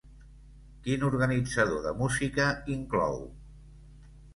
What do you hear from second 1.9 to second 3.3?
música inclou?